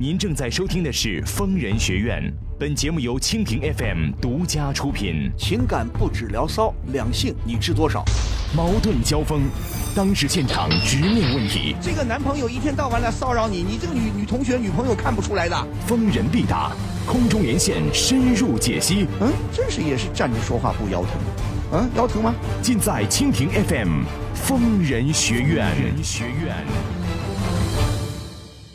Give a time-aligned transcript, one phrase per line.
[0.00, 2.22] 您正在收听的是《疯人学院》，
[2.56, 5.28] 本节目由蜻蜓 FM 独家出品。
[5.36, 8.04] 情感不止聊骚，两性你知多少？
[8.54, 9.42] 矛盾交锋，
[9.96, 15.66] 当事现场直面问题，这个男朋友一天到晚来骚扰你，你这个女女同学、女朋友看不出来的。
[15.84, 16.70] 疯人必答，
[17.04, 19.04] 空中连线深入解析。
[19.20, 21.10] 嗯，真是也是站着说话不腰疼。
[21.72, 22.32] 嗯，腰疼吗？
[22.62, 23.88] 尽在蜻蜓 FM
[24.32, 25.66] 《疯人学院》。
[26.04, 26.54] 学院。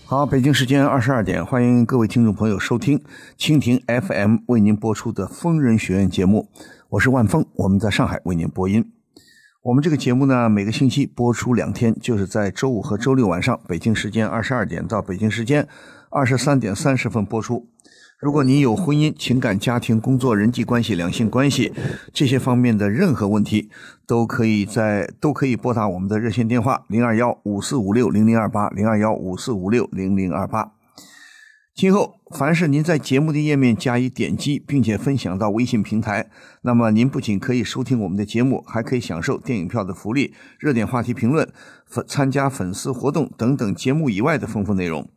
[0.05, 3.01] 好，北京时间二十二点，欢迎各位听众朋友收听
[3.37, 6.49] 蜻蜓 FM 为您播出的《疯人学院》节目，
[6.89, 8.91] 我是万峰，我们在上海为您播音。
[9.63, 15.67] 我们这个节目呢，每个星期播出两天，就是在周五和周六晚上，北京时间二十二点到北京时间
[16.11, 17.69] 二十三点三十分播出。
[18.23, 21.73] 如果您有婚姻、情感、家庭、工作、人际关系、两性关系
[22.13, 23.69] 这些方面的任何问题，
[24.07, 30.71] 都可以在都可以拨打我们的热线电话零二幺五四五六零零二八零二幺五四五六零零二八。
[31.75, 36.29] 今后凡是您在节目的页面加以点击，并且分享到微信平台，
[36.61, 41.51] 那么您不仅可以收听我们的节目，还可以享受电影票的福利、热点话题评论、
[42.07, 45.09] 参加粉丝活动等等节目以外的丰富内容。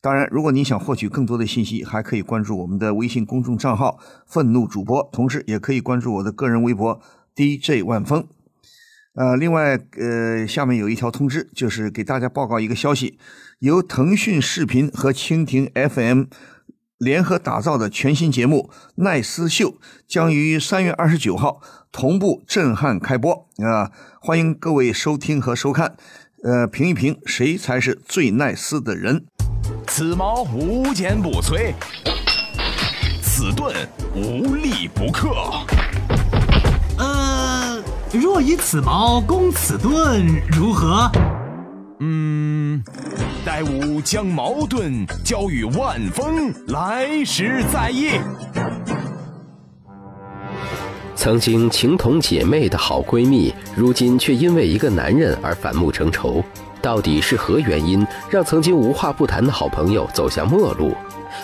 [0.00, 7.00] 当然，如果你想获取更多的信息，还可以关注我们的微信公众账号“愤怒主播”，同时也可以关注我的个人微博
[7.34, 8.26] “DJ 万峰”。
[9.14, 13.18] 呃，另外，呃，下面有一条通知，就是给大家报告一个消息：
[13.60, 16.24] 由腾讯视频和蜻蜓 FM
[16.98, 18.70] 联合打造的全新节目
[19.02, 19.70] 《奈斯秀》
[20.06, 23.90] 将于三月二十九号同步震撼开播啊！
[24.20, 25.96] 欢迎各位收听和收看，
[26.42, 29.24] 呃，评一评谁才是最奈斯的人。
[29.86, 31.72] 此矛无坚不摧，
[33.22, 33.74] 此盾
[34.14, 35.30] 无力不克。
[36.98, 41.10] 呃，若以此矛攻此盾，如何？
[42.00, 42.82] 嗯，
[43.44, 48.20] 待吾将矛盾交与万峰，来时再议。
[51.14, 56.44] 曾经情同姐妹的好闺蜜，如今却因为一个男人而反目成仇。
[56.86, 60.94] 到底是何原因让曾经无话不谈的好朋友走向陌路？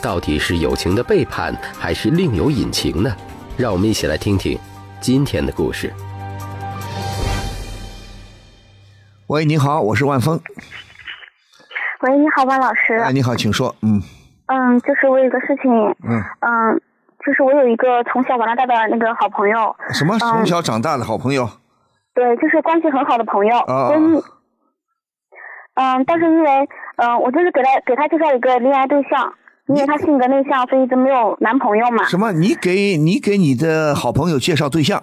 [0.00, 3.12] 到底是友情的背叛，还是另有隐情呢？
[3.56, 4.56] 让我们一起来听听
[5.00, 5.92] 今天的故事。
[9.26, 10.40] 喂，你好，我是万峰。
[12.02, 12.94] 喂，你好，万老师。
[12.98, 13.74] 哎，你好，请说。
[13.82, 14.00] 嗯。
[14.46, 15.72] 嗯，就是我有个事情。
[16.04, 16.22] 嗯。
[16.38, 16.80] 嗯，
[17.26, 19.74] 就是我有一个从小玩到大的那个好朋友。
[19.92, 20.16] 什么？
[20.20, 21.50] 从小长大的好朋友？
[22.14, 23.58] 对，就是关系很好的朋友。
[23.58, 23.90] 啊。
[25.74, 29.32] 嗯，但是因为，嗯，我就是给他给他介绍一个恋爱对象，
[29.66, 32.04] 因为他性格内向，所以一直没有男朋友嘛。
[32.04, 32.32] 什么？
[32.32, 35.02] 你给你给你的好朋友介绍对象？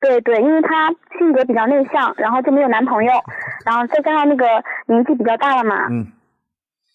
[0.00, 3.12] 对对，因为他性格比较内向，然后就没有男朋友，
[3.64, 4.44] 然后再加上那个
[4.86, 5.88] 年纪比较大了嘛。
[5.90, 6.06] 嗯。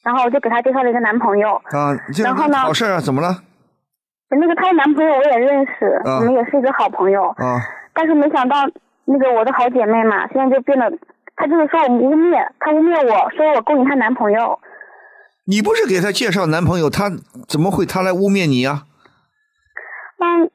[0.04, 1.56] 然后我就给他介绍了一个男朋友。
[1.72, 2.58] 啊，然后呢？
[2.60, 3.00] 好事啊？
[3.00, 3.36] 怎么了？
[4.30, 7.24] 那个她的男朋友我也认识，我们也是一个好朋友。
[7.38, 7.60] 啊。
[7.94, 8.56] 但是没想到，
[9.06, 10.92] 那个我的好姐妹嘛，现在就变得。
[11.36, 14.60] 他就是说我污蔑，他污蔑我说我勾引他男朋友。
[15.46, 17.12] 你不是给他介绍男朋友，他
[17.48, 18.84] 怎么会他来污蔑你呀？
[20.20, 20.50] 嗯，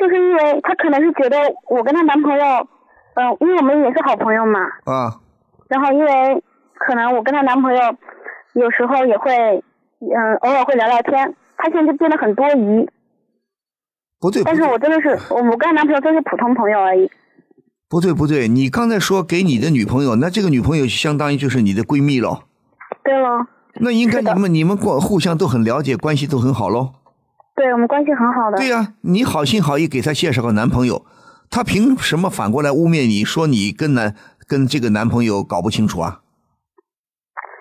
[0.00, 1.36] 就是因为他可能是觉得
[1.68, 2.44] 我跟他男朋友，
[3.14, 4.60] 嗯，因为我们也是好朋友嘛。
[4.84, 5.20] 啊。
[5.68, 6.42] 然后因为
[6.74, 7.80] 可能我跟他男朋友
[8.54, 9.62] 有时候也会，
[10.00, 12.88] 嗯，偶尔会聊聊天，他现在就变得很多疑。
[14.18, 14.42] 不对。
[14.42, 17.08] 但是我真的是，我我跟他男朋友都是普通朋友而已。
[17.88, 22.42] 不对不对，你刚才说给你的女朋友，那这个女朋友相当于就是你的闺蜜喽。
[23.02, 23.46] 对喽。
[23.80, 26.92] 那应该你们你们过互相都很了解，关系都很好喽。
[27.56, 28.58] 对我们关系很好的。
[28.58, 31.06] 对呀，你好心好意给她介绍个男朋友，
[31.48, 34.14] 她凭什么反过来污蔑你说你跟男
[34.46, 36.20] 跟这个男朋友搞不清楚啊？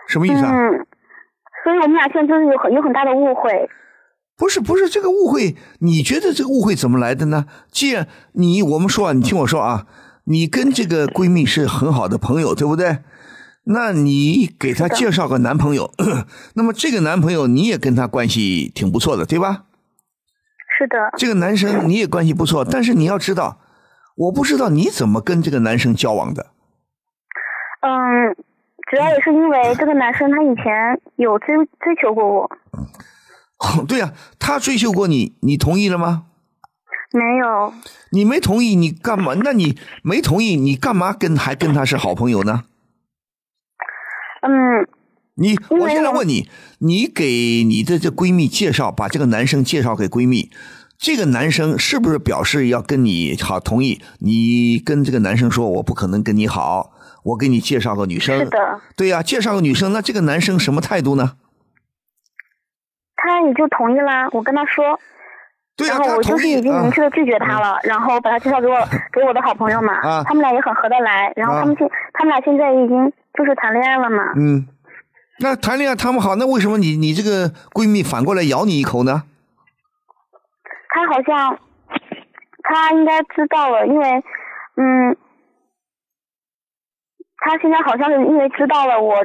[0.09, 0.51] 什么意思啊？
[0.51, 0.85] 嗯，
[1.63, 3.69] 所以我们俩现在就是有很有很大的误会。
[4.35, 7.45] 不是不是这个误会，你觉得这个误会怎么来的呢？
[7.71, 9.88] 既然你我们说啊，你听我说啊。
[10.29, 12.99] 你跟这个闺蜜是很好的朋友，对不对？
[13.63, 15.91] 那你给她介绍个男朋友，
[16.55, 19.63] 那么这个男朋友你也跟她关系挺不错的，对吧？
[20.77, 20.97] 是的。
[21.18, 23.59] 这个男生你也关系不错，但是你要知道，
[24.15, 26.47] 我不知道你怎么跟这个男生交往的。
[27.81, 28.35] 嗯，
[28.89, 32.50] 主要也是因为 这个男生他以前有追追求过我。
[33.88, 36.25] 对呀，他追求过你，你同意了吗？
[37.17, 37.73] 没有，
[38.11, 39.33] 你没同意，你干嘛？
[39.43, 42.65] 那你没同意，你干嘛跟还跟他是好朋友呢？
[44.41, 44.87] 嗯，
[45.35, 46.49] 你我现在问你，
[46.79, 50.51] 你给你的这闺蜜介绍，把这个男生介绍给闺蜜，
[50.97, 53.59] 这个男生是不是表示要跟你好？
[53.59, 56.91] 同意你跟这个男生说，我不可能跟你好，
[57.23, 58.37] 我给你介绍个女生。
[58.37, 61.33] 是的，对呀，介绍个女生，那这个男生什么态度呢？
[63.15, 64.29] 他也就同意啦。
[64.31, 64.99] 我跟他说，
[65.77, 68.75] 对啊，然后我就是已经明啊确的拒绝他了，然后把他介绍给我
[69.13, 74.33] 给我的好朋友嘛，啊他们俩也很合得来，然后啊他们现、他们俩现在已经就是谈恋爱了嘛。
[74.35, 74.68] 嗯，
[75.39, 79.24] 那谈恋爱谈不好，那为什么你你这个闺蜜反过来咬你一口呢？
[80.89, 81.59] 她好像
[82.63, 84.09] 她应该知道了，因为
[84.77, 85.15] 嗯，
[87.38, 89.15] 她现在好像是因为知道了我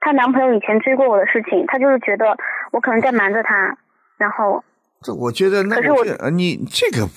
[0.00, 2.36] 她男朋友以前追过我的事情，她就是觉得
[2.70, 3.78] 我可能在瞒着她，
[4.18, 4.62] 然后
[5.04, 7.08] 这我觉得，那可是我你这个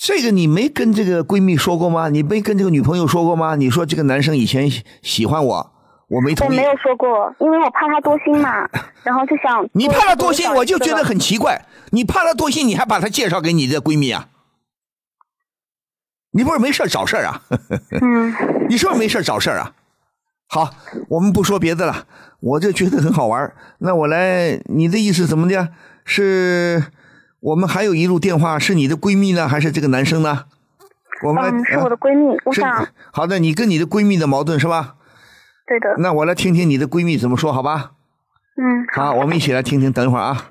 [0.00, 2.08] 这个你没跟这个闺蜜说过吗？
[2.08, 3.54] 你没跟这个女朋友说过吗？
[3.56, 5.72] 你说这个男生以前喜喜欢我，
[6.08, 6.62] 我没我同意没。
[6.64, 8.68] 有说过，因为我怕他多心嘛，
[9.04, 11.18] 然后就想你怕他多心，我就觉得很。
[11.18, 11.64] 奇怪。
[11.90, 14.28] 你怕他多心，你还把他介绍给你的闺蜜啊？
[16.32, 17.42] 你不是没事找事儿啊？
[18.00, 18.34] 嗯，
[18.68, 19.74] 你是不是没事找事儿啊？
[20.48, 20.70] 好，
[21.10, 22.06] 我们不说别的了，
[22.40, 23.54] 我就觉得很好玩。
[23.78, 25.68] 那我来，你的意思怎么的？
[26.04, 26.84] 是
[27.40, 30.44] 我们还有一路电话，是你的闺蜜呢，还是这个男生呢？
[31.22, 34.94] 我们来，嗯，是我的啊闺蜜，我是想，好的，你跟你的闺蜜的矛盾是吧？
[35.66, 37.92] 对的，那我来听听你的闺蜜怎么说，好吧？
[38.56, 39.92] 嗯，好，我们一起来听听。
[39.92, 40.48] 等一会儿啊。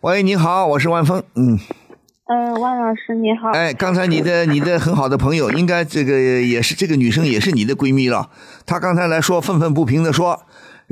[0.00, 1.22] 喂，你好，我是万峰。
[1.34, 1.58] 嗯，
[2.26, 3.50] 嗯，万老师你好。
[3.50, 8.30] 哎，刚才你的你的很好的朋友，应该这个也是这个女生也是你的闺蜜了。
[8.64, 10.42] 她刚才来说愤愤不平的说，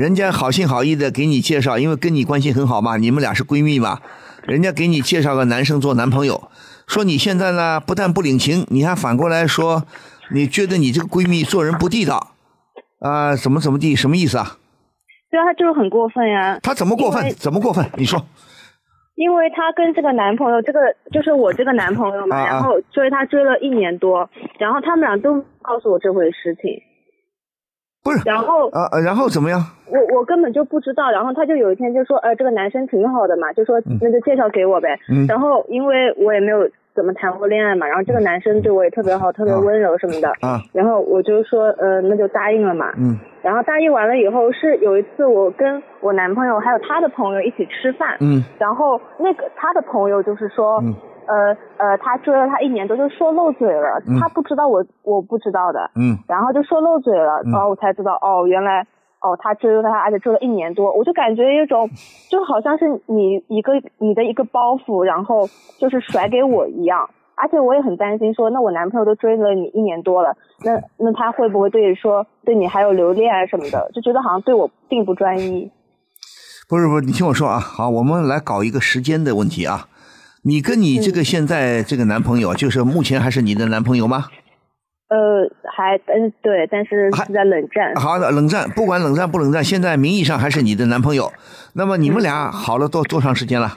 [0.01, 4.01] 人家好心好意的给你介绍，因为跟你关系很好嘛，你们俩是闺蜜嘛，
[4.45, 6.49] 人家给你介绍个男生做男朋友，
[6.87, 9.85] 说你现在呢不但不领情，你还反过来说，
[10.33, 12.29] 你觉得你这个闺蜜做人不地道，
[13.01, 14.57] 啊、怎么怎么地，什么意思啊？
[15.31, 17.31] 对啊，他就是很过分呀，他怎么过分？
[17.35, 17.85] 怎么过分？
[17.99, 18.25] 你说。
[19.17, 20.81] 因为他跟这个男朋友，这个
[21.13, 26.81] 就是我这个男朋友嘛，啊啊然后追他追了一年多，然后他们俩都告诉我这回事情，
[28.11, 29.61] 不是，然后啊、呃然后怎么样？
[29.87, 34.99] 我我根本就不知道，然后他就有一天就说，呃，这个男生挺好的嘛，就说那就介绍给我呗。
[35.11, 35.27] 嗯。
[35.27, 40.29] 然后因为我也没有怎么谈过恋爱嘛，然后这个男生对我也特别好，特别温柔什么的。
[40.41, 42.93] 啊，然后我就说，呃，那就答应了嘛。
[42.99, 43.19] 嗯。
[43.43, 48.45] 然后答应完了以后，是有一次我跟我男朋友还有他的朋友一起吃饭，嗯。
[48.59, 50.95] 然后那个他的朋友就是说，嗯
[51.31, 58.87] 呃呃，他追了他一年多，就说漏嘴了，嗯他不知道我我不知道的，嗯然后就说漏嘴了，嗯然后我才知道哦，原来
[59.21, 61.89] 哦他追了他，而且追了一年多，我就感觉有一种
[62.29, 65.47] 就好像是你一个你的一个包袱，然后
[65.79, 67.09] 就是甩给我一样。
[67.37, 73.91] 而且我也很担心说，那我男朋友都追了你一年多了，那那他会不会对你说对你还有留恋啊什么的？
[73.95, 75.71] 就觉得好像对我并不专一。
[76.69, 79.87] 不是不是，你听我说啊，好，我们来搞一个时间的问题啊。
[80.43, 84.27] 你跟你这个现在这个男朋友，就是目前还是你的男朋友吗？
[85.09, 87.95] 呃，还嗯对，但是还是在冷战。
[87.97, 91.33] 好的，冷战，不管冷战不冷战，现在名义上还是你的男朋友。
[91.73, 93.73] 那么你们俩好了多多长时间了？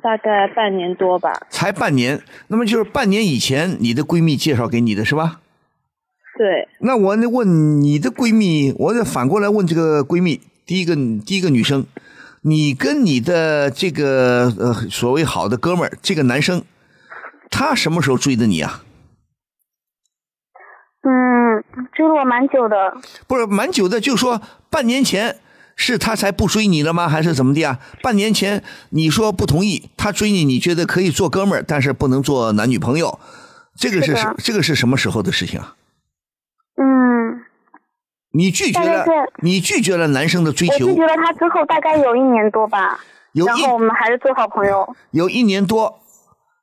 [0.00, 1.32] 大概半年多吧。
[1.50, 5.40] 才半年，那么就是半年以前你的闺蜜介绍给你的是吧？
[6.38, 11.84] 对，那我问你的闺蜜，我得反过来问这个闺蜜，第一个第一个女生，
[12.48, 16.64] 你跟你的这个呃所谓好的哥们儿这个男生，
[17.50, 18.82] 他什么时候追的你啊？
[21.02, 21.62] 嗯，
[21.92, 22.76] 追了我蛮久的，
[23.26, 25.38] 不是蛮久的，就说半年前
[25.76, 27.08] 是他才不追你了吗？
[27.08, 27.78] 还是怎么的啊？
[28.02, 33.18] 半年前你说不同意，他追你，你觉得可以做哥们儿，但是不能做男女朋友，
[33.76, 35.74] 这个是是这个是什么时候的事情啊？
[38.32, 39.04] 嗯，你拒绝了
[39.42, 42.98] 你拒绝了男生的追求我拒，绝了他之后大概有一年多吧，
[43.32, 44.94] 有然后我们还是做好朋友。
[45.12, 45.98] 有一年多，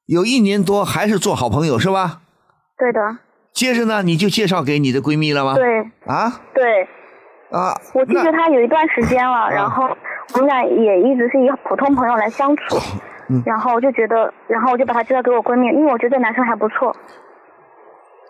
[0.05, 2.21] 有一年多还是做好朋友是吧？
[2.77, 3.17] 对的，
[3.53, 5.55] 接着呢，你就介绍给你的闺蜜了吗？
[5.55, 6.83] 对啊对，
[7.51, 9.83] 啊，我拒绝那他有一段时间了，然后
[10.33, 12.77] 我们俩也一直是以普通朋友来相处，
[13.29, 16.95] 嗯然后我就觉得，然后我就把他介绍给我闺蜜，因为我觉得这男生还不错，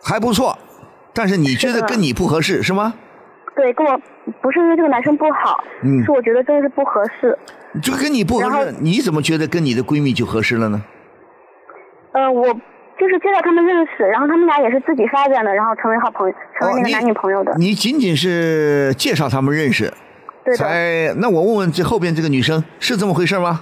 [0.04, 0.58] 还不错，
[1.14, 2.94] 但是你觉得跟你不合适是吗？
[3.56, 3.98] 对，跟我
[4.42, 7.38] 不是因为这个男生不好，嗯是我觉得真的是不合适。
[7.82, 10.84] 就跟你不合适，你怎么觉得跟你的闺蜜就合适了呢？
[12.14, 12.46] 呃，我
[12.98, 17.54] 就是介绍他们认识，然后他们俩也是自己发展的，然后成为好朋友，成为那个男女朋友的。
[17.58, 19.92] 你仅仅是介绍他们认识，
[20.44, 23.62] 对的，才那我问问这后边这个女生是这么回事吗？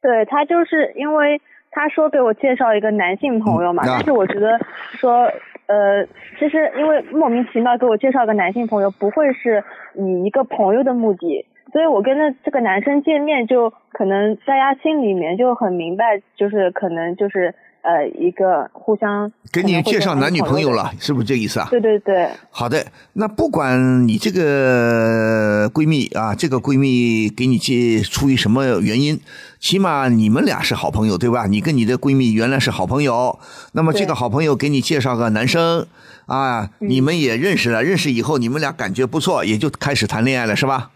[0.00, 1.40] 对她就是因为
[1.72, 4.58] 他说给我介绍一个男性朋友嘛，嗯啊但是我觉得
[4.92, 5.28] 说
[5.68, 6.04] 呃，
[6.38, 9.62] 其实因为莫名其妙给我介绍个男性朋友，不会是
[9.94, 20.92] 以一个朋友的目的，所以我跟那这个男生见面就可能大家心里面就很明白，就是可能就是呃一个互相给你介绍男女朋友了。
[20.98, 21.68] 是不是这意思啊？
[21.70, 29.20] 对对对，好的，那不管你这个闺蜜啊，这个闺蜜给你介出于什么原因，
[29.60, 31.46] 起码你们俩是好朋友，对吧？
[31.46, 33.38] 你跟你的闺蜜原来是好朋友，
[33.72, 35.86] 那么这个好朋友给你介绍个男生
[36.26, 40.90] 啊，你们也认识了，认识以后你们俩感觉不错，也就开始谈恋爱了，是吧？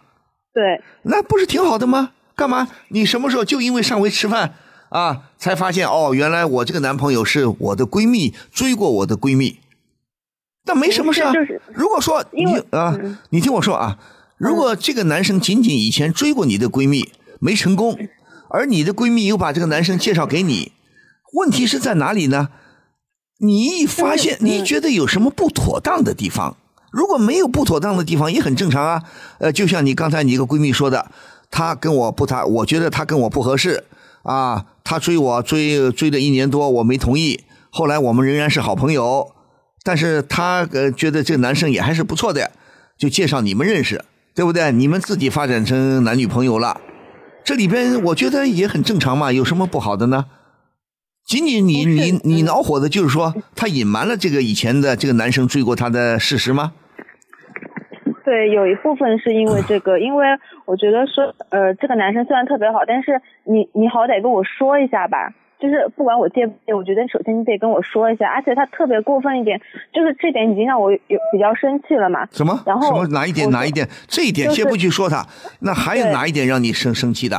[0.53, 2.11] 对，那不是挺好的吗？
[2.35, 2.69] 干嘛？
[2.89, 4.55] 你什么时候就因为上回吃饭
[4.93, 9.59] 啊，才发现哦，原来我这个男朋友是我的闺蜜追过我的闺蜜，
[10.67, 11.33] 那没什么事啊。
[11.33, 13.99] 就是如果说你啊嗯，你听我说啊，
[14.37, 17.99] 如果这个男生仅仅以前追过你的闺蜜没成功，
[18.51, 20.73] 而你的闺蜜又把这个男生介绍给你，
[21.33, 22.51] 问题是在哪里呢？
[23.39, 26.59] 你一发现你觉得有什么不妥当的地方，
[26.93, 29.03] 如果没有不妥当的地方也很正常啊。
[29.39, 31.11] 呃，就像你刚才你一个闺蜜说的，
[31.51, 33.83] 她跟我不谈，我觉得她跟我不合适
[34.23, 39.33] 啊，他追我追追了一年多，我没同意，后来我们仍然是好朋友，
[39.83, 42.51] 但是他呃觉得这个男生也还是不错的，
[42.99, 44.71] 就介绍你们认识，对不对？
[44.73, 46.81] 你们自己发展成男女朋友了，
[47.45, 50.27] 这里边我觉得也很正常嘛，有什么不好的呢？
[51.27, 56.73] 仅仅你你你嗯恼火的就是说，他隐瞒了这个以前的这个男生追过他的事实吗？
[58.33, 60.27] 对，有一部分是因为这个，因为
[60.65, 65.35] 我觉得说，呃，这个男生虽然特别好，但是你你好歹跟我说一下吧。
[65.61, 69.61] 就是不管我介不介，我觉得首先你得跟我说一下，而且他特别过分一点，
[69.93, 72.27] 就是这点已经让我有比较生气了嘛。
[72.33, 72.59] 什么？
[72.65, 73.87] 然后什么哪一点哪一点？
[74.09, 75.23] 这一点先不去说他，
[75.61, 77.37] 那还有哪一点让你生生气的？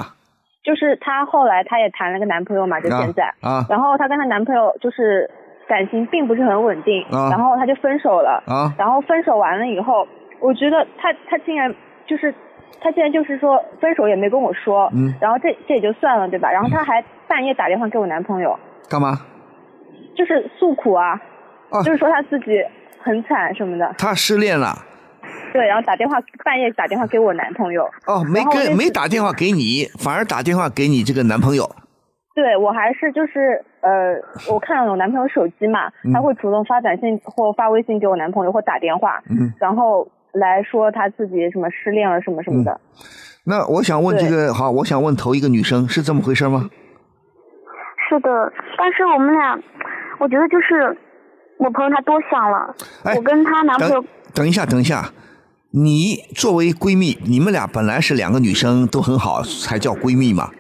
[0.64, 5.30] 就是她后来她也谈了个男朋友嘛，就现在，啊然后她跟她男朋友就是
[5.68, 10.08] 感情并不是很稳定，啊然后她就分手了，啊然后分手完了以后，
[10.44, 11.74] 我觉得他他竟然
[12.06, 12.34] 就是
[12.82, 16.52] 他竟然就是说分手也没跟我说，嗯然后这这也就算了对吧？
[16.52, 18.60] 然后他还半夜打电话给我男朋友，
[18.90, 19.20] 干嘛？
[20.16, 21.20] 就是诉苦啊，
[21.72, 22.64] 啊就是说他自己
[23.00, 24.76] 很惨什么的，他失恋了
[25.54, 31.64] 对，然后打电话半夜打电话给我男朋友，哦，没跟没打电话给你，反而打电话给你这个男朋友。
[32.36, 34.16] 对我还是就是呃，
[34.52, 42.80] 我看了我男朋友手机嘛，他会主动发短信或发微信给我男朋友或打电话，嗯然后来说他自己什么失恋了什么什么的。
[43.46, 46.70] 那我想问这个好，我想问头一个女生是这么回事吗？
[48.10, 49.60] 是的，但是我们俩，
[50.20, 50.96] 我觉得就是
[51.58, 55.12] 我朋友她多想了，哎我跟她男朋友等等一下，等一下，
[55.72, 60.52] 你作为闺蜜，你们俩本来是两个女生都很好，才叫闺蜜嘛。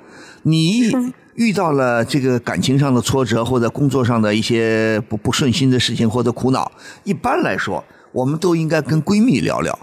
[0.44, 0.92] 你
[1.36, 6.72] 遇到了这个感情上的挫折，或者工作上的一些不不顺心的事情或者苦恼，
[7.04, 9.78] 一般来说，我们都应该跟闺蜜聊聊。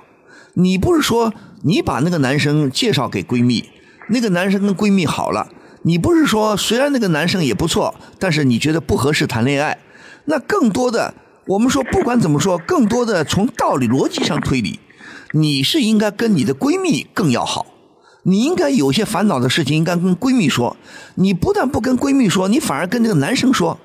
[0.55, 1.33] 你不是说
[1.63, 3.69] 你把那个男生介绍给闺蜜，
[4.09, 5.49] 那个男生跟闺蜜好了，
[5.83, 9.79] 你不是说虽然那个男生也不错，但是你觉得不合适谈恋爱，
[10.25, 11.15] 那更多的
[11.47, 14.81] 我们说不管怎么说，更多的从道理逻辑上推理，
[15.33, 17.67] 你是应该跟你的闺蜜更要好。
[18.23, 20.77] 你应该有些烦恼的事情应该跟闺蜜说，
[21.15, 23.79] 你不但不跟闺蜜说，你反而跟这个男生说，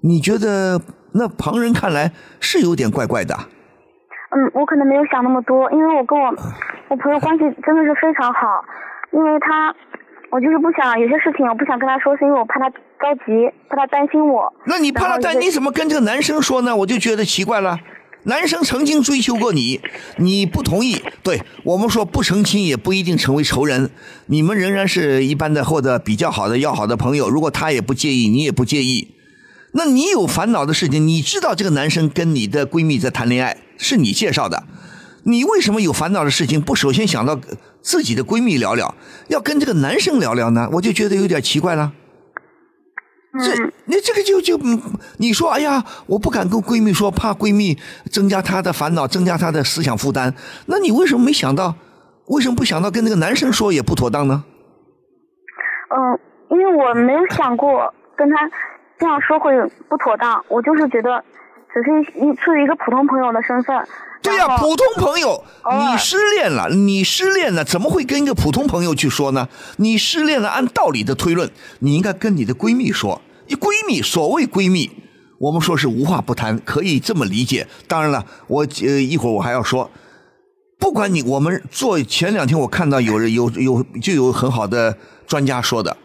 [0.00, 0.80] 你觉得
[1.12, 3.38] 那旁人看来是有点怪怪的。
[4.36, 6.28] 嗯，我可能没有想那么多，因为我跟我
[6.88, 8.62] 我朋友关系真的是非常好，
[9.10, 9.74] 因为他，
[10.30, 12.76] 我就是不想有些事情我不想跟他说，是因为我怕他着
[13.24, 14.52] 急，怕他担心我。
[14.66, 16.76] 那你怕他担，你怎么跟这个男生说呢？
[16.76, 17.78] 我就觉得奇怪了。
[18.24, 19.80] 男生曾经追求过你，
[20.18, 23.88] 你不同意，对我们说不成亲也不一定成为仇人，
[24.26, 27.30] 你们仍然是一般的或者比较好的要好的朋友。
[27.30, 29.14] 如果他也不介意，你也不介意，
[29.72, 34.64] 那你有烦恼的事情，你知道这个男生跟你的闺蜜在谈恋爱，是你介绍的，
[35.24, 37.38] 你为什么有烦恼的事情不首先想到
[37.80, 38.94] 自己的闺蜜聊聊，
[39.28, 40.68] 要跟这个男生聊聊呢？
[40.72, 41.92] 我就觉得有点奇怪了。
[43.38, 44.80] 这嗯，你这个就就嗯
[45.18, 47.76] 你说哎呀，我不敢跟闺蜜说，怕闺蜜
[48.10, 50.34] 增加她的烦恼，增加她的思想负担。
[50.66, 51.74] 那你为什么没想到？
[52.28, 54.42] 为什么不想到跟那个男生说也不妥当呢？
[55.94, 56.18] 嗯，
[56.50, 58.36] 因为我没有想过跟他
[58.98, 59.52] 这样说会
[59.88, 61.22] 不妥当，我就是觉得
[61.76, 63.76] 只是一出于一个普通朋友的身份。
[64.22, 69.46] 对呀、普通朋友，你失恋了，你失恋了，怎么会跟一个普通朋友去说呢？
[69.76, 73.20] 你失恋了，按道理的推论，你应该跟你的闺蜜说。
[73.48, 74.90] 你闺蜜，所谓闺蜜，
[75.38, 77.68] 我们说是无话不谈，可以这么理解。
[77.86, 79.90] 当然了，我呃一会儿我还要说，
[80.78, 85.96] 不管你我们做前两天我看到有人有有就有很好的专家说的，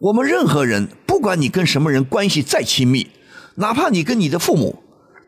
[0.00, 3.06] 我们任何人，不管你跟什么人关系再亲密，
[3.56, 4.81] 哪怕你跟你的父母，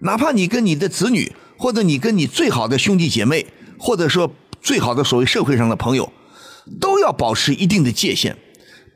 [0.05, 3.47] 哪怕你跟你的子女，或者你跟你最好的兄弟姐妹，
[3.79, 4.31] 或者说
[4.61, 6.13] 最好的所谓社会上的朋友，
[6.79, 8.37] 都要保持一定的界限，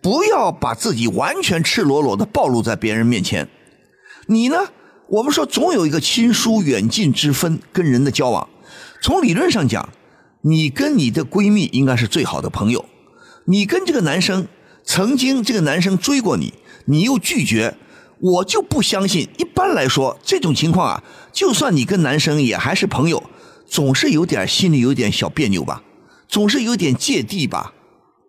[0.02, 3.48] 不要把自己完全赤裸裸的暴露在别人面前。
[4.26, 4.56] 你呢？
[5.08, 8.46] 我们说总有一个亲疏远近之分，跟人的交往，
[9.00, 9.88] 从理论上讲，
[10.42, 12.84] 你跟你的闺蜜应该是最好的朋友。
[13.46, 14.46] 你跟这个男生
[14.84, 16.52] 曾经这个男生追过你，
[16.84, 17.74] 你又拒绝，
[18.20, 19.28] 我就不相信。
[19.38, 23.22] 一般来说，这种情况啊，就算你跟男生也还是朋友，
[23.66, 25.82] 总是有点心里有点小别扭吧，
[26.28, 27.72] 总是有点芥蒂吧，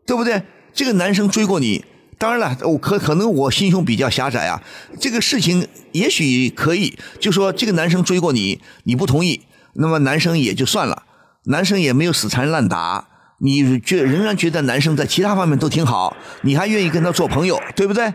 [0.05, 0.43] 对不对？
[0.73, 1.83] 这个男生追过你。
[2.17, 4.61] 当然了，我可可能我心胸比较狭窄啊。
[4.99, 9.41] 这个事情也许可以，就说这个男生追过你，你不同意，
[9.73, 11.03] 那么男生也就算了，
[11.45, 13.07] 男生也没有死缠烂打，
[13.39, 18.13] 你觉仍然觉得男生在其他方面都挺好，你还愿意跟他做朋友，对不对？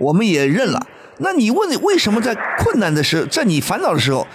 [0.00, 0.86] 我们也认了。
[1.22, 4.26] 那你问为什么在困难的时候，在你烦恼的时候，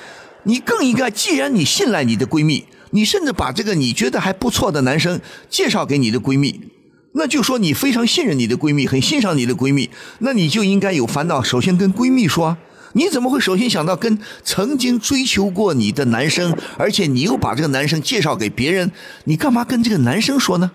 [0.43, 6.71] 你更应该，既然你信赖你的闺蜜，你甚至把这个你觉得还不错的男生介绍给你的闺蜜。
[7.13, 9.89] 那就说你非常信任你的闺蜜，很欣赏你的闺蜜，
[10.19, 12.57] 那你就应该有烦恼，首先跟闺蜜说。
[12.93, 18.91] 你怎么会首先想到跟曾经追求过你的男生，而且你又把这个男生介绍给别人，
[19.25, 20.71] 你干嘛跟这个男生说呢？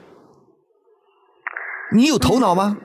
[1.95, 2.76] 你有头脑吗？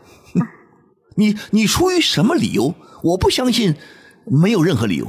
[1.17, 2.73] 你你出于什么理由？
[3.03, 3.75] 我不相信，
[4.25, 5.05] 没有任何理由。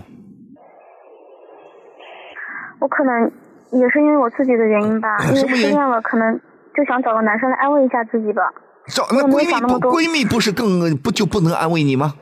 [2.80, 3.30] 我可能
[3.72, 6.40] 也是因为我自己的原因吧，因为失恋了，可能。
[6.76, 8.42] 就想找个男生来安慰一下自己吧。
[8.86, 12.14] 找那闺蜜不闺蜜不是更不就不能安慰你吗？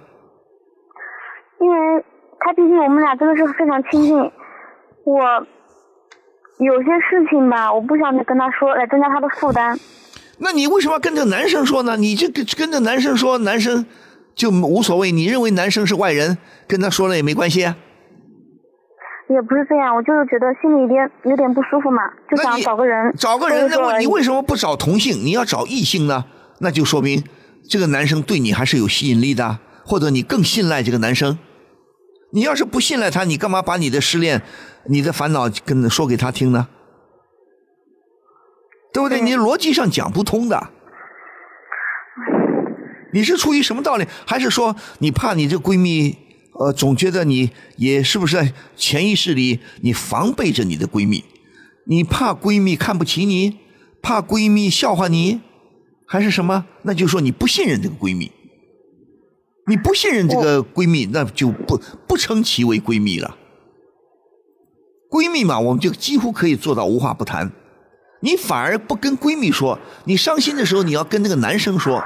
[1.60, 2.02] 因为
[2.40, 4.16] 他毕竟我们俩真的是非常亲近，
[5.04, 5.46] 我
[6.58, 9.78] 有些事情吧，我不想跟他说，来增加他的负担。
[10.38, 11.98] 那你为什么要跟这个男生说呢？
[11.98, 13.84] 你这跟跟着男生说，男生
[14.36, 15.10] 就无所谓？
[15.10, 16.36] 你认为男生是外人，
[16.68, 17.76] 跟他说了也没关系啊？
[19.28, 23.12] 也不是这样，我就是觉得心里有点有点不舒服嘛，就想找个人。
[23.16, 25.24] 找个人，那你为什么不找同性？
[25.24, 26.26] 你要找异性呢？
[26.60, 27.24] 那就说明
[27.68, 31.38] 这个男生对你还是有吸引力的，或者你更信赖这个男生。
[32.32, 34.42] 你要是不信赖他，你干嘛把你的失恋、
[34.84, 36.68] 你的烦恼跟说给他听呢？
[38.92, 39.20] 对不对？
[39.20, 40.68] 你逻辑上讲不通的。
[43.16, 44.06] 你是出于什么道理？
[44.26, 46.14] 还是说你怕你这闺蜜？
[46.58, 51.24] 呃，总觉得你也是不是在潜意识里，你防备着你的闺蜜，
[51.86, 53.56] 你怕闺蜜看不起你，
[54.02, 55.40] 怕闺蜜笑话你，
[56.06, 56.66] 还是什么？
[56.82, 58.30] 那就说你不信任这个闺蜜，
[59.66, 63.34] 你不信任这个闺蜜，那就不不称其为闺蜜了。
[65.10, 67.50] 闺蜜嘛，我们就几乎可以做到无话不谈。
[68.20, 72.02] 你反而不跟闺蜜说，你伤心的时候你要跟那个男生说，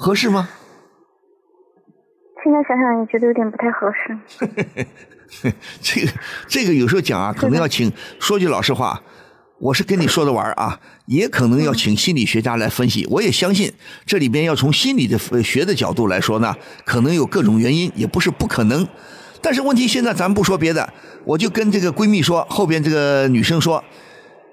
[0.00, 0.48] 合适吗？
[2.42, 4.86] 现在想想也觉得有点不太合适。
[5.82, 6.12] 这个
[6.48, 9.02] 这个有时候讲啊，可能要请说句老实话，
[9.60, 13.06] 我是跟你说着玩啊，也可能要请心理学家来分析。
[13.10, 13.70] 我也相信
[14.06, 18.88] 这里边要从心理的学的角度来说呢，可能有各种原因，也不是不可能。
[19.42, 20.90] 但是问题现在咱不说别的，
[21.26, 23.84] 我就跟这个闺蜜说，后边这个女生说，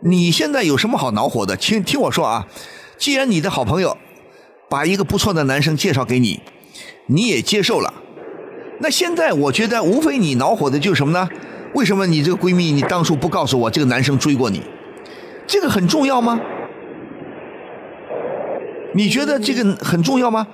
[0.02, 1.56] 你现在有什么好恼火的？
[1.56, 2.46] 听听我说啊，
[2.98, 3.98] 既然你的好朋友
[4.70, 6.42] 把一个不错的男生介绍给你。
[7.08, 7.94] 你也接受了，
[8.80, 11.30] 那现在我觉得无非你恼火的就是什么呢？
[11.74, 14.62] 为什么你这个闺蜜你当初不告诉我这个男生追过你？
[15.46, 16.40] 这个很重要吗？
[18.94, 20.48] 你觉得这个很重要吗？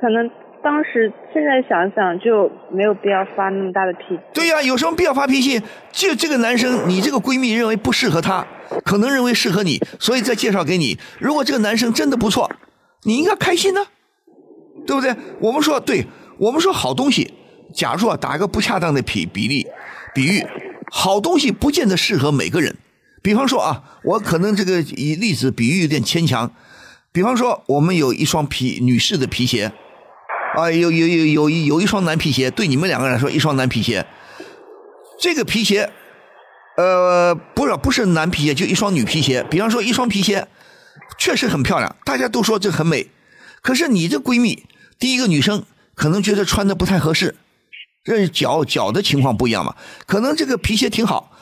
[0.00, 0.30] 可能
[0.62, 4.20] 当时现在想想就没有必要发那么大的脾气。
[4.34, 5.60] 对呀，有什么必要发脾气？
[5.90, 8.46] 就这个男生，你这个闺蜜认为不适合他，
[8.84, 10.98] 可能认为适合你，所以再介绍给你。
[11.18, 12.50] 如果这个男生真的不错，
[13.04, 13.80] 你应该开心呢。
[14.86, 15.14] 对不对？
[15.40, 16.06] 我们说，对
[16.38, 17.34] 我们说好东西。
[17.74, 19.66] 假如啊，打一个不恰当的比比例，
[20.14, 20.44] 比喻，
[20.90, 22.76] 好东西不见得适合每个人。
[23.22, 26.50] 比方说啊，我可能这个以例子比喻有点牵强。
[27.12, 29.70] 比方说，我们有一双皮女士的皮鞋，
[30.56, 34.06] 啊，有有有有有一双男皮鞋，对你们两个人来说，一双男皮鞋。
[35.20, 35.90] 这个皮鞋，
[36.76, 39.44] 呃，不是不是男皮鞋，就一双女皮鞋。
[39.50, 40.48] 比方说，一双皮鞋
[41.18, 43.08] 确实很漂亮，大家都说这很美。
[43.62, 44.64] 可是你这闺蜜。
[44.98, 47.34] 第一个女生可能觉得穿的不太合适，
[48.04, 49.74] 这脚脚的情况不一样嘛？
[50.06, 51.32] 可能这个皮鞋挺好，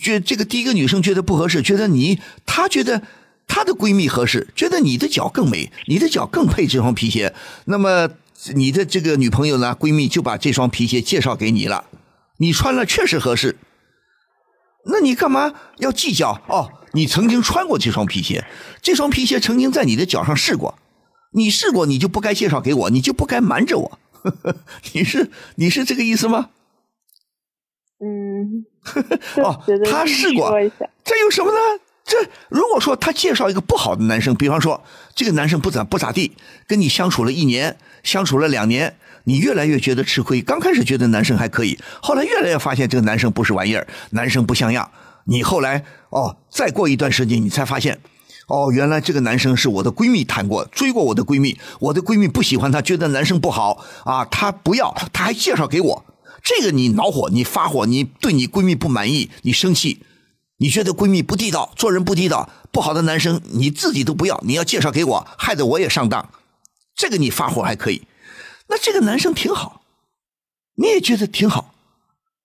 [0.00, 3.02] 觉这个第一个女生觉得不合适，觉得你她觉得
[3.48, 7.34] 她的闺蜜合适，觉得你的脚更美，你的脚更配这双皮鞋。
[7.64, 8.08] 那么
[8.54, 11.84] 你的这个女朋友呢，闺蜜就把这双皮鞋介绍给你了，
[12.38, 13.56] 你穿了确实合适，
[14.86, 16.40] 那你干嘛要计较？
[16.48, 18.44] 哦，你曾经穿过这双皮鞋，
[18.80, 20.78] 这双皮鞋曾经在你的脚上试过。
[21.32, 23.98] 你试过，你就不该介绍给我，你就不该瞒着我。
[24.94, 26.50] 你是你是这个意思吗？
[28.00, 28.64] 嗯。
[29.42, 30.50] 哦，他试过，
[31.04, 31.58] 这有什么呢？
[32.08, 32.16] 这
[32.48, 34.82] 如果说他介绍一个不好的男生，比方说
[35.14, 36.32] 这个男生不咋不咋地，
[36.66, 40.40] 跟你相处了一年，相处了两年，你越来越觉得吃亏。
[40.40, 44.90] 刚开始觉得男生还可以，后来越来越发现这个男生不是玩意儿，男生不像样。
[45.24, 48.00] 你后来哦，再过一段时间，你才发现，
[48.46, 56.06] 哦，原来这个男生是我的闺蜜谈过，追过我的闺蜜，我的闺蜜不喜欢他，觉得男生不好啊，他不要，他还介绍给我。
[56.42, 60.02] 这个你恼火，你发火，你对你闺蜜不满意，你生气。
[60.60, 66.30] 你觉得闺蜜不地道，做人不地道，不好的男生你自己都不要，你要介绍给我，害得我也上当，
[66.96, 68.02] 这个你发火还可以。
[68.68, 69.82] 那这个男生挺好，
[70.74, 71.74] 你也觉得挺好，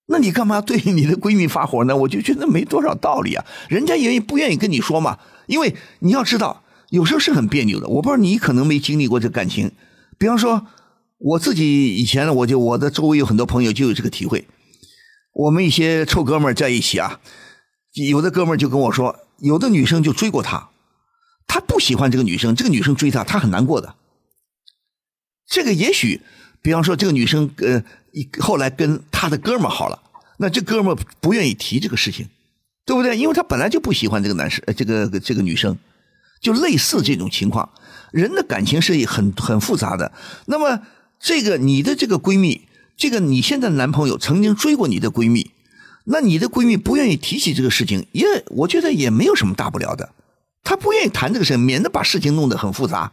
[0.06, 1.98] 那你干嘛对你的闺蜜发火呢？
[1.98, 3.44] 我就觉得没多少道理啊。
[3.68, 5.18] 人家愿意不愿意跟你说嘛？
[5.48, 7.88] 因为你要知道，有时候是很别扭的。
[7.88, 9.72] 我不知道你可能没经历过这感情，
[10.20, 10.68] 比方说
[11.18, 14.48] 我自己以前，我就我的周围有很多朋友就有这个体会，
[15.34, 17.20] 我们一些臭哥们在一起啊。
[17.94, 20.70] 有的哥们就跟我说，有的女生就追过他，
[21.46, 23.96] 他不喜欢这个女生，这个女生追他，他很难过的。
[25.48, 26.22] 这个也许，
[26.62, 27.84] 比方说这个女生呃，
[28.40, 30.02] 后来跟他的哥们好了，
[30.38, 32.28] 那这哥们不愿意提这个事情，
[32.86, 33.16] 对不对？
[33.16, 35.78] 因为他本来就不喜欢这个男生，呃这个这个女生，
[36.42, 37.70] 就类似这种情况。
[38.12, 40.12] 人的感情是很很复杂的。
[40.46, 40.82] 那么
[41.20, 45.52] 这个你的这个闺蜜，这个你现在男朋友曾经追过你的闺蜜。
[46.06, 50.12] 那你的闺蜜不愿意提起这个事情，也我觉得也没有什么大不了的。
[50.64, 53.12] 她不愿意谈这个事，免得把事情弄得很复杂。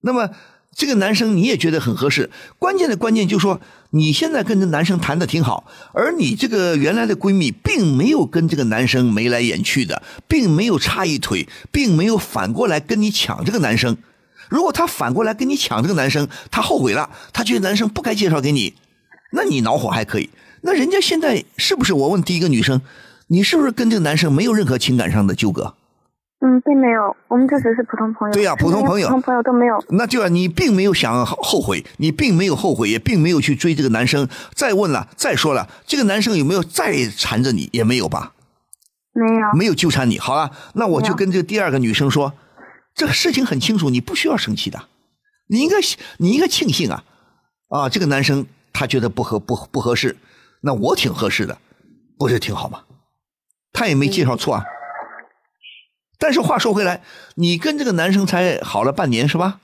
[0.00, 0.30] 那么
[0.74, 13.96] 这个男生你也觉得很合适，关键的关键就是说，你现在跟这男生谈的挺好，而你这个原来的闺蜜并没有跟这个男生眉来眼去的，并没有插一腿，并没有反过来跟你抢这个男生。
[14.48, 18.74] 如果他反过来跟你抢这个男生，他后悔了，他觉得男生不该介绍给你，
[19.32, 20.30] 那你恼火还可以。
[20.62, 21.92] 那人家现在是不是？
[21.92, 22.80] 我问第一个女生，
[23.26, 25.74] 你是不是跟这个男生没有任何情感上的纠葛？
[26.44, 28.34] 嗯，并没有，我们就只是普通朋友。
[28.34, 29.84] 对呀，普通朋友，普通朋友都没有。
[29.90, 34.28] 那就啊，你并没有想后悔，你并没有后悔，也并没有去追这个男生。
[34.54, 37.68] 再问了，再说了，这个男生有没有再缠着你？
[37.72, 38.32] 也没有吧？
[39.12, 40.18] 没有，没有纠缠你。
[40.18, 42.32] 好了，那我就跟这个第二个女生说，
[42.94, 44.84] 这个事情很清楚，你不需要生气的，
[45.48, 45.76] 你应该
[46.18, 47.04] 你应该庆幸啊
[47.68, 50.16] 啊，这个男生他觉得不合不不合适。
[50.62, 51.58] 那我挺合适的，
[52.18, 52.84] 不是挺好吗？
[53.72, 54.64] 他也没介绍错啊。
[56.18, 57.02] 但是话说回来，
[57.34, 59.60] 你跟这个男生才好了半年是吧？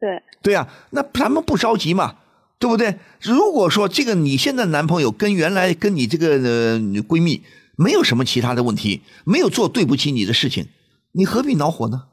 [0.00, 0.22] 对。
[0.42, 2.16] 对呀，那咱们不着急嘛，
[2.58, 2.98] 对不对？
[3.20, 7.42] 如果说这个你现在男朋友跟原来跟你这个呃闺蜜
[7.76, 10.68] 没有什么其他的问题，没有做对不起你的事情，
[11.12, 12.08] 你何必恼火呢？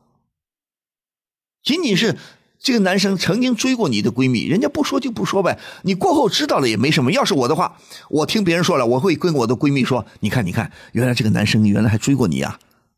[1.63, 2.17] 仅仅是。
[2.63, 7.11] 这个男生曾经追过你的闺蜜，人家不说就不说呗，你过后知道了也没什么。
[7.11, 7.77] 要是我的话，
[8.09, 12.57] 我听别人说了，我会跟我的闺蜜说：“你看，你看，原来这个男生原来还追过你啊，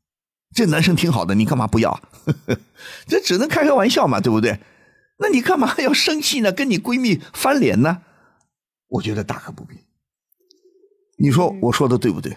[0.53, 1.99] 这男生挺好的，你干嘛不要？
[3.09, 4.59] 这只能开开玩笑嘛，对不对？
[5.17, 6.51] 那你干嘛要生气呢？
[6.51, 8.03] 跟你闺蜜翻脸呢？
[8.89, 9.79] 我觉得大可不必。
[11.17, 12.33] 你说我说的对不对？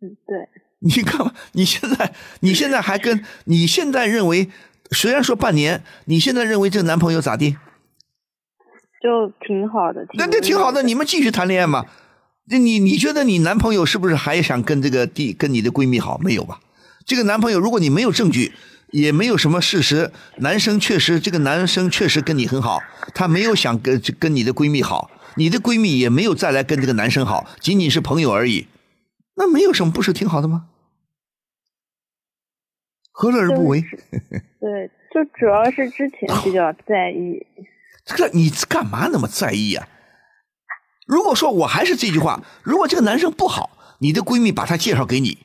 [0.00, 0.48] 嗯，对。
[0.78, 1.34] 你干嘛？
[1.52, 4.48] 你现在你现在还跟你现在认为？
[4.92, 7.56] 虽然说半年，你现在认为这个男朋友咋地？
[9.02, 10.04] 就挺好的。
[10.14, 11.86] 那那挺好的，你们继续谈恋爱嘛。
[12.50, 16.18] 那你你觉得你男朋友是不是还想跟这个弟跟你的闺蜜好？
[16.18, 16.60] 没有吧？
[17.06, 18.52] 这个男朋友，如果你没有证据，
[18.90, 22.80] 也没有什么事实，男生确实这个男生确实跟你很好，
[23.14, 28.66] 他没有想跟跟你的闺蜜好，你的闺蜜也没有再来跟这个男生好，仅仅是朋友而已，
[29.36, 30.66] 那没有什么，不是挺好的吗？
[33.12, 33.80] 何乐而不为？
[33.80, 37.46] 对，就主要是之前比较在意。
[38.06, 39.86] 这个你干嘛那么在意啊？
[41.06, 45.38] 如果说我还是这句话，如果这个男生不好，你的闺蜜把他介绍给你，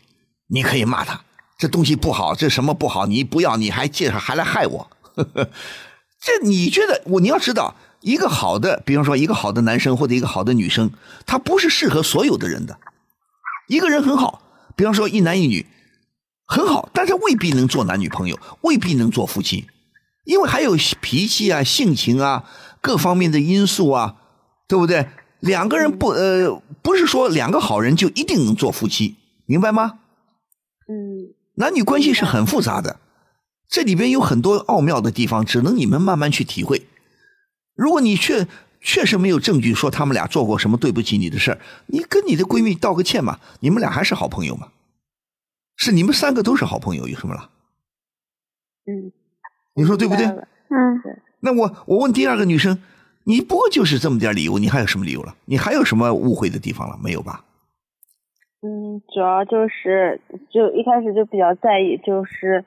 [0.48, 1.22] 你可以骂他，
[1.58, 4.92] 这东西不好，这什么不好，你不要，你还介绍，还来害我。
[6.22, 7.20] 这你觉得我？
[7.20, 10.92] 你要知道，一个好的，比方说一个好的男生或者一个好的女生，
[11.26, 12.80] 他不是适合所有的人的。
[13.68, 14.42] 一个人很好，
[14.76, 15.66] 比方说一男一女。
[16.46, 19.66] 很好，但是未必能做男女朋友，未必能做夫妻，
[20.26, 22.46] 因为还有脾气啊、性情啊
[22.82, 24.16] 各方面的因素啊，
[24.68, 25.08] 对不对？
[25.40, 30.00] 两个人不呃，不是说两个好人就一定能做夫妻，明白吗？
[30.88, 33.00] 嗯，男女关系是很复杂的，
[33.68, 36.88] 这里边有很多奥妙的地方，只能你们慢慢去体会。
[37.76, 38.48] 如果你确
[38.82, 44.68] 确实没有证据说他们俩做过什么对不起你的事儿，你跟你的闺蜜道个歉嘛，你们俩还是好朋友嘛。
[45.78, 47.50] 是你们三个都是好朋友，有什么了？
[48.88, 49.12] 嗯，
[49.76, 50.26] 你说对不对？
[50.26, 51.16] 嗯，对。
[51.40, 52.80] 那我我问第二个女生，
[53.24, 55.36] 你不过就是这么点理由，你还有什么理由了？
[55.46, 56.98] 你还有什么误会的地方了？
[57.04, 57.44] 没有吧？
[58.62, 62.64] 嗯，主要就是就一开始就比较在意，就是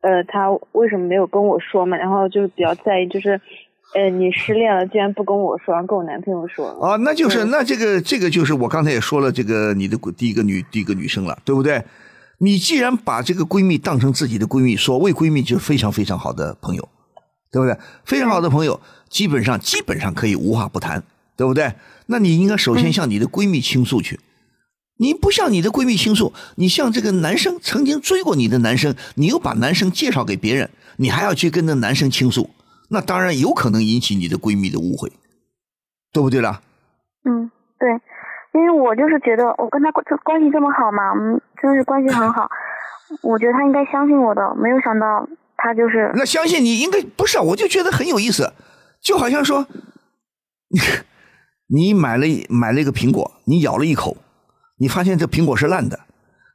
[0.00, 3.40] 呃他为什么没有跟我说嘛，然后就比较在意，就是
[3.94, 6.68] 呃你失恋了，竟然不跟我说，然后跟我男朋友说。
[6.80, 11.82] 啊，那就是那这个这个就是我刚才也说了，这个你的第一个女第一个女生了，对不对？
[12.44, 16.88] 你既然把这个闺蜜当成自己的闺蜜，所谓闺蜜就是非常非常好的朋友，
[17.52, 17.78] 对不对？
[18.04, 21.04] 非常好的朋友，基本上基本上可以无话不谈，
[21.36, 21.72] 对不对？
[22.06, 24.18] 那你应该首先向你的闺蜜倾诉去。
[24.96, 32.50] 你不向你的闺蜜倾诉，你向这个男生曾经追过你的男生，你又把男生介绍给别人，你还要去跟那男生倾诉，
[32.88, 35.12] 那当然有可能引起你的闺蜜的误会，
[36.12, 36.60] 对不对啦？
[37.24, 37.88] 嗯，对，
[38.54, 42.50] 因为我就是觉得我跟他关关系这么好嘛，嗯，真是关系很好，
[43.22, 48.52] 我觉得他应该相信我的，没有想到他就是那相信你应该不是啊，我就觉得很有意思，
[49.00, 49.66] 就好像说，
[51.68, 54.16] 你买了买了一个苹果，你咬了一口。
[54.78, 56.00] 你发现这苹果是烂的，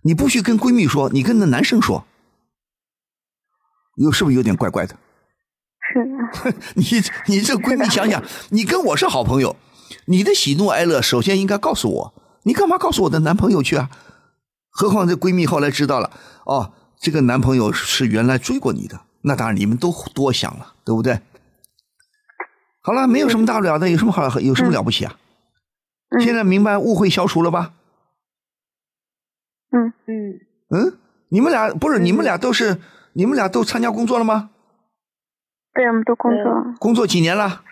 [0.03, 2.03] 你不许跟闺蜜说，你跟那男生说，
[3.95, 4.95] 有是不是有点怪怪的？
[5.79, 6.03] 是。
[6.75, 6.83] 你
[7.27, 9.55] 你这闺蜜想想，你跟我是好朋友，
[10.05, 13.89] 你的喜怒哀乐首先应该告诉我，你干嘛告诉我的男朋友去啊？
[14.69, 16.11] 何况这闺蜜后来知道了，
[16.45, 21.19] 哦，这个男朋友是原来追过你的，那当然你们都多想了，对不对？
[22.81, 25.17] 好了，没有什么大不了的，有什么好有什么了不起啊？
[26.21, 27.73] 现在明白误会消除了吧？
[29.71, 30.97] 嗯嗯嗯，
[31.29, 32.79] 你们俩不是你们俩都是
[33.13, 34.51] 你们俩都参加工作了吗？
[35.73, 36.75] 对，我们都工作。
[36.79, 37.63] 工作几年了？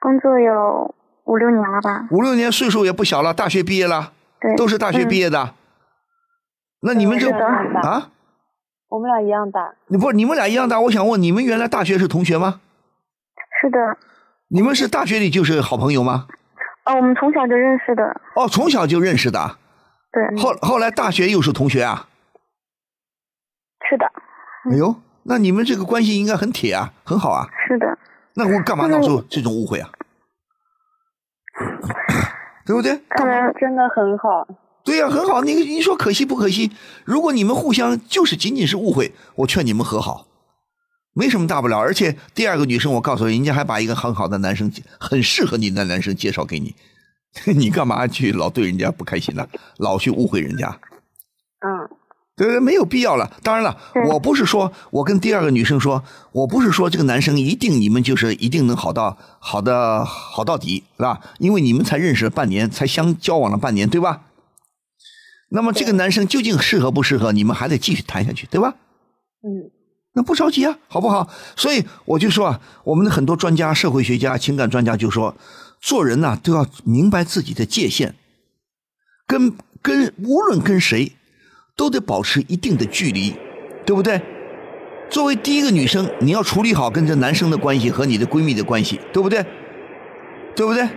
[0.00, 2.06] 工作有五六年了吧。
[2.10, 4.12] 五六年，岁数也不小了，大学毕业了。
[4.40, 4.54] 对。
[4.56, 5.54] 都是大学毕业的。
[6.82, 8.10] 那你们这啊？
[8.88, 9.74] 我们俩一样大。
[9.88, 10.80] 你不是你们俩一样大？
[10.80, 12.60] 我想问，你们原来大学是同学吗？
[13.60, 13.78] 是的。
[14.48, 16.28] 你们是大学里就是好朋友吗？
[16.84, 18.20] 哦，我们从小就认识的。
[18.34, 19.56] 哦，从小就认识的。
[20.10, 22.06] 对，后后来大学又是同学啊？
[23.90, 24.06] 是的。
[24.70, 27.48] 哎呦，那你们这个关系应该很铁啊，很好啊。
[27.66, 27.98] 是的。
[28.38, 29.90] 那我干嘛闹出这种误会啊？
[32.64, 32.96] 对不对？
[33.08, 34.46] 看来真的很好。
[34.84, 35.42] 对呀，很好。
[35.42, 36.70] 你你说可惜不可惜？
[37.04, 40.28] 如果你们互相就是仅仅是误会，我劝你们和好，
[41.14, 41.78] 没什么大不了。
[41.78, 44.70] 而且第二个女生，我告诉你，人家还把一个很好的男生，
[45.00, 46.76] 很适合你的男生介绍给你。
[47.56, 49.48] 你干嘛去老对人家不开心呢？
[49.78, 50.78] 老去误会人家？
[51.66, 51.90] 嗯，
[52.38, 53.30] 对对，没有必要了。
[53.42, 53.76] 当然了，
[54.08, 61.20] 我不是说我跟第二个女生说，我不是说这个男生一定你们就是一定能好到好的好到底，是吧？
[61.38, 64.22] 因为你们才认识半年，才相交往了半年，对吧？
[65.50, 68.76] 那么这个男生究竟适合不适合，你们还得继续谈下去，对吧？
[69.42, 69.70] 嗯，
[70.14, 71.28] 那不着急啊，好不好？
[71.56, 75.36] 所以我就说啊，我们的很多专家、社会学家、情感专家就说。
[75.80, 78.16] 做人呐，都要明白自己的界限，
[79.28, 81.12] 跟跟无论跟谁，
[81.78, 83.32] 都得保持一定的距离，
[83.86, 84.20] 对不对？
[85.08, 89.40] 作为第一个女生，你要处理好跟这男生的关系和你的闺蜜的关系，对不对？
[90.56, 90.88] 对不对？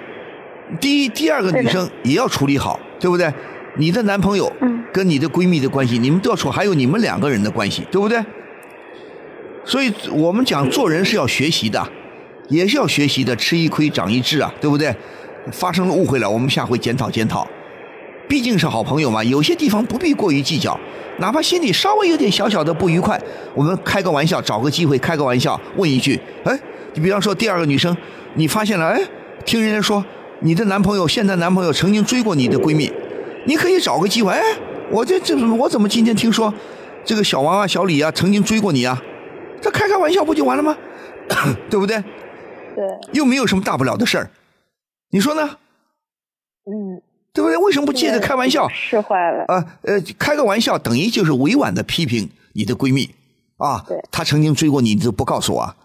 [0.79, 3.31] 第一、第二个女生也要处理好，对不对？
[3.77, 4.51] 你的男朋友
[4.91, 8.19] 跟你的闺蜜的关系，你们都要处，还有你们两个人的关系，对不对？
[9.63, 11.87] 所以我们讲做人是要学习的。
[12.49, 14.93] 也是要学习的，吃一亏长一智啊，对不对？
[15.53, 17.47] 发生了误会了，我们下回检讨检讨。
[18.31, 20.79] 毕竟是好朋友嘛，有些地方不必过于计较，
[21.19, 23.21] 哪怕心里稍微有点小小的不愉快，
[23.53, 26.57] 我们开个玩笑，找个机会开个玩笑，问一句：哎，
[26.93, 27.93] 你比方说第二个女生，
[28.35, 29.01] 你发现了，哎，
[29.45, 30.01] 听人家说
[30.39, 32.89] 你的男朋友现在男朋友曾经追过你的闺蜜，
[33.45, 34.41] 你可以找个机会，哎，
[34.89, 36.53] 我这这我怎么今天听说
[37.03, 38.97] 这个小王啊、小李啊曾经追过你啊？
[39.59, 40.77] 这开开玩笑不就完了吗？
[41.69, 41.97] 对不对？
[41.97, 44.31] 对，又没有什么大不了的事儿，
[45.09, 45.57] 你说呢？
[46.63, 47.01] 嗯，
[47.33, 47.57] 对不对？
[47.57, 48.67] 为什么不借着开玩笑？
[48.69, 49.77] 是坏了啊？
[49.83, 53.09] 呃，开个玩笑等于就是委婉的批评你的闺蜜
[53.57, 53.83] 啊。
[53.87, 55.75] 对，她曾经追过你，你都不告诉我。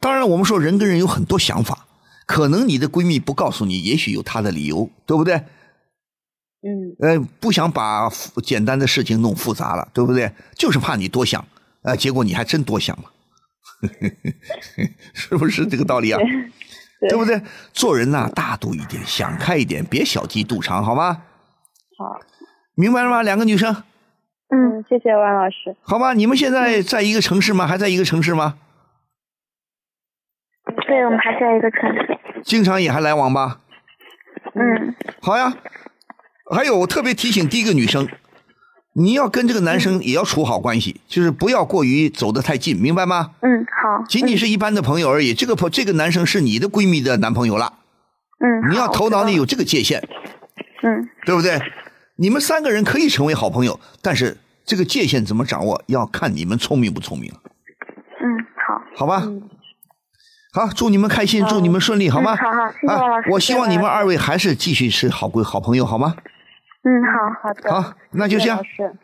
[0.00, 1.86] 当然，我们说人跟人有很多想法，
[2.26, 5.34] 可能你的闺蜜不告诉你，也许有她的理由，对不对？
[6.62, 6.96] 嗯。
[7.00, 8.10] 呃，不想把
[8.42, 10.32] 简单的事情弄复杂了，对不对？
[10.56, 11.44] 就是怕你多想，
[11.82, 13.10] 呃，结果你还真多想了。
[15.12, 16.18] 是不是这个道理啊？
[17.00, 17.40] 对不对？
[17.72, 21.22] 做人呐，大度一点，想开一点，别小鸡肚肠，好吗？
[21.98, 22.20] 好，
[22.74, 23.22] 明白了吗？
[23.22, 23.74] 两个女生。
[24.50, 25.74] 嗯，谢谢万老师。
[25.82, 27.66] 好吧，你们现在在一个城市吗？
[27.66, 28.56] 还在一个城市吗？
[30.86, 32.18] 对，我们还在一个城市。
[32.42, 33.60] 经常也还来往吧？
[34.54, 34.94] 嗯。
[35.20, 35.52] 好呀。
[36.54, 38.06] 还有，我特别提醒第一个女生。
[38.96, 43.32] 你要跟这个男生也要处好关系，就是不要过于走得太近，明白吗？
[43.40, 44.04] 嗯，好。
[44.08, 45.34] 仅仅是一般的朋友而已。
[45.34, 47.74] 这个朋这个男生是你的闺蜜的男朋友了。
[48.38, 48.70] 嗯。
[48.70, 50.00] 你要头脑里有这个界限。
[50.82, 51.08] 嗯。
[51.26, 51.60] 对不对？
[52.16, 57.32] 你们三个人可以成为好朋友，但是这个界限怎么掌握，要看你们聪明不聪明，
[58.20, 58.80] 嗯，好。
[58.96, 59.26] 好吧？
[60.52, 62.34] 好，祝你们开心，祝你们顺利，好吗？
[62.34, 66.14] 嗯好好谢谢王老啊师，我希望你们二位还是继续是好闺好朋友，好吗？
[66.84, 67.30] 嗯，好。
[67.42, 68.58] 好的，好，那就这样。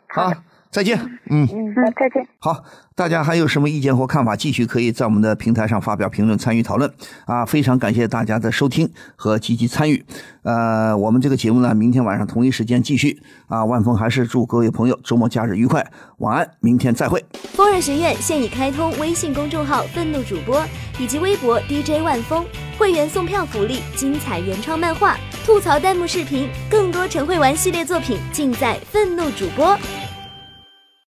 [0.07, 0.31] 好，
[0.71, 0.97] 再见。
[1.29, 1.45] 嗯。
[1.51, 2.25] 嗯，嗯，再见。
[2.39, 2.63] 好，
[2.95, 6.91] 大家还有什么意见或看法，继续可以在我们的平台上发表评论，参与讨论
[7.25, 7.45] 啊！
[7.45, 10.03] 非常感谢大家的收听和积极参与。
[10.43, 13.65] 呃，我们这个节目呢，明天晚上同一时间继续啊。
[13.65, 15.85] 万峰还是祝各位朋友周末假日愉快，
[16.17, 17.23] 晚安，明天再会。
[17.53, 20.63] 疯人学院现已开通微信公众号“愤怒主播”
[20.97, 22.45] 以及微博 DJ 万峰，
[22.77, 29.77] 会员送票福利、精彩原创漫画、吐槽弹幕视频，更多陈慧玩系列作品尽在愤怒主播。